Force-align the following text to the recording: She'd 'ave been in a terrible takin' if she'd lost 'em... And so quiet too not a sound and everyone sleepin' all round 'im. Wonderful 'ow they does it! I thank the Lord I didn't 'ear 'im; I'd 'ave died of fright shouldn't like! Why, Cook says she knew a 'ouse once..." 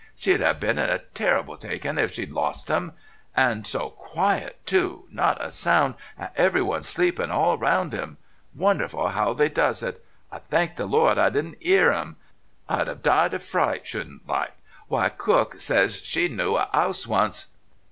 She'd 0.15 0.41
'ave 0.41 0.57
been 0.59 0.79
in 0.79 0.89
a 0.89 0.97
terrible 0.97 1.57
takin' 1.57 1.99
if 1.99 2.11
she'd 2.15 2.31
lost 2.31 2.71
'em... 2.71 2.93
And 3.37 3.67
so 3.67 3.91
quiet 3.91 4.59
too 4.65 5.05
not 5.11 5.39
a 5.39 5.51
sound 5.51 5.93
and 6.17 6.31
everyone 6.35 6.81
sleepin' 6.81 7.29
all 7.29 7.55
round 7.55 7.93
'im. 7.93 8.17
Wonderful 8.55 9.09
'ow 9.15 9.33
they 9.33 9.47
does 9.47 9.83
it! 9.83 10.03
I 10.31 10.39
thank 10.39 10.75
the 10.75 10.87
Lord 10.87 11.19
I 11.19 11.29
didn't 11.29 11.57
'ear 11.61 11.91
'im; 11.91 12.15
I'd 12.67 12.89
'ave 12.89 12.99
died 13.03 13.35
of 13.35 13.43
fright 13.43 13.85
shouldn't 13.85 14.27
like! 14.27 14.53
Why, 14.87 15.07
Cook 15.09 15.59
says 15.59 15.97
she 15.97 16.27
knew 16.29 16.57
a 16.57 16.67
'ouse 16.73 17.05
once..." 17.05 17.49